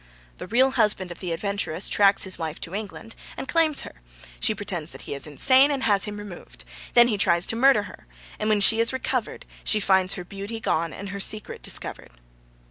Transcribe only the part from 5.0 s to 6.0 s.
he is insane, and